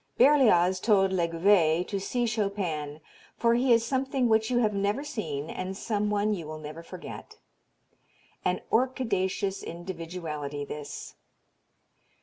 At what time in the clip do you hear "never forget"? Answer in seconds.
6.57-7.37